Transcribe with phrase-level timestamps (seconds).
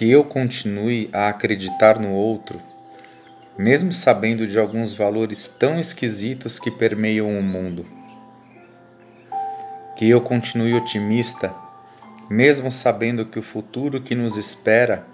[0.00, 2.58] que eu continue a acreditar no outro,
[3.58, 7.86] mesmo sabendo de alguns valores tão esquisitos que permeiam o mundo.
[9.94, 11.54] Que eu continue otimista,
[12.30, 15.06] mesmo sabendo que o futuro que nos espera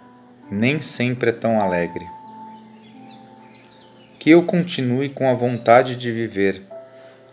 [0.49, 2.07] nem sempre é tão alegre.
[4.21, 6.63] Que eu continue com a vontade de viver,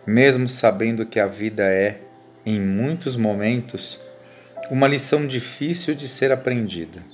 [0.04, 2.00] mesmo sabendo que a vida é,
[2.44, 4.00] em muitos momentos,
[4.72, 7.13] uma lição difícil de ser aprendida.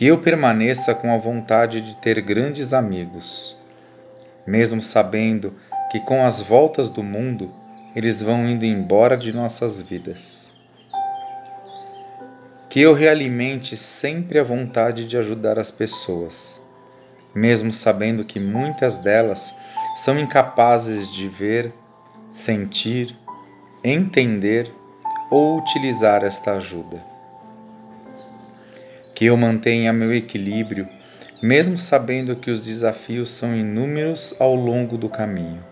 [0.00, 3.54] Que eu permaneça com a vontade de ter grandes amigos,
[4.46, 5.54] mesmo sabendo
[5.92, 7.52] que com as voltas do mundo
[7.94, 10.54] eles vão indo embora de nossas vidas.
[12.70, 16.62] Que eu realimente sempre a vontade de ajudar as pessoas,
[17.34, 19.54] mesmo sabendo que muitas delas
[19.94, 21.74] são incapazes de ver,
[22.26, 23.14] sentir,
[23.84, 24.72] entender
[25.30, 27.09] ou utilizar esta ajuda.
[29.20, 30.88] Que eu mantenha meu equilíbrio,
[31.42, 35.62] mesmo sabendo que os desafios são inúmeros ao longo do caminho.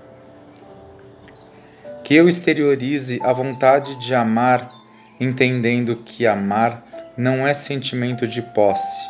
[2.04, 4.70] Que eu exteriorize a vontade de amar,
[5.18, 9.00] entendendo que amar não é sentimento de posse,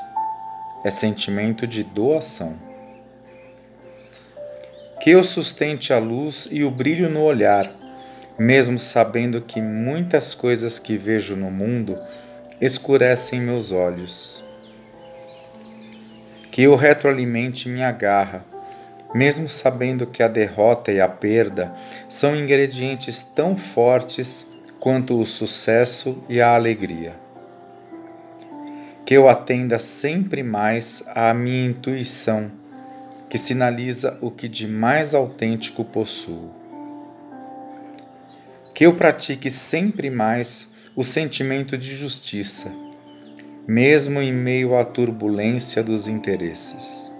[0.84, 2.56] é sentimento de doação.
[5.00, 7.69] Que eu sustente a luz e o brilho no olhar,
[8.39, 11.98] mesmo sabendo que muitas coisas que vejo no mundo
[12.60, 14.44] escurecem meus olhos.
[16.50, 18.44] Que eu retroalimente minha garra,
[19.14, 21.72] mesmo sabendo que a derrota e a perda
[22.08, 27.14] são ingredientes tão fortes quanto o sucesso e a alegria.
[29.04, 32.50] Que eu atenda sempre mais à minha intuição,
[33.30, 36.58] que sinaliza o que de mais autêntico possuo
[38.78, 42.75] que eu pratique sempre mais o sentimento de justiça,
[43.69, 47.12] mesmo em meio à turbulência dos interesses.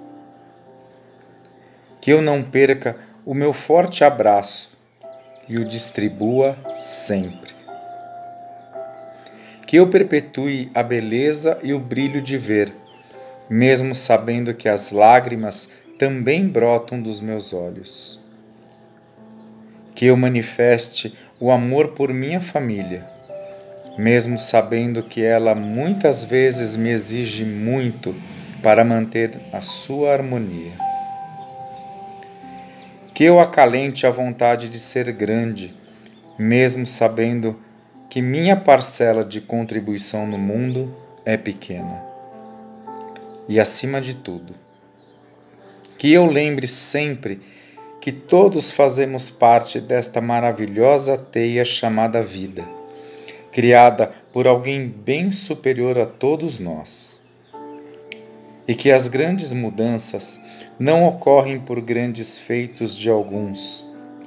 [2.01, 4.77] Que eu não perca o meu forte abraço
[5.49, 7.53] e o distribua sempre.
[9.65, 12.73] Que eu perpetue a beleza e o brilho de ver,
[13.49, 18.19] mesmo sabendo que as lágrimas também brotam dos meus olhos.
[19.95, 23.17] Que eu manifeste o amor por minha família,
[23.99, 28.15] mesmo sabendo que ela muitas vezes me exige muito
[28.63, 30.71] para manter a sua harmonia.
[33.13, 35.75] Que eu acalente a vontade de ser grande,
[36.39, 37.59] mesmo sabendo
[38.09, 42.01] que minha parcela de contribuição no mundo é pequena.
[43.49, 44.55] E acima de tudo,
[45.99, 47.41] que eu lembre sempre
[48.01, 52.78] que todos fazemos parte desta maravilhosa teia chamada vida,
[53.59, 57.21] criada por alguém bem superior a todos nós.
[58.69, 60.41] E que as grandes mudanças
[60.79, 63.85] não ocorrem por grandes feitos de alguns,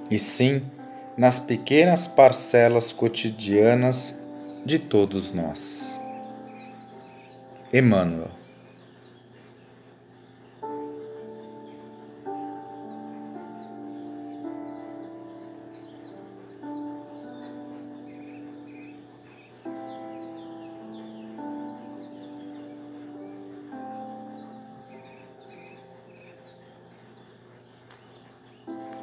[0.10, 0.62] e sim
[1.16, 4.22] nas pequenas parcelas cotidianas
[4.66, 5.98] de todos nós.
[7.72, 8.41] Emmanuel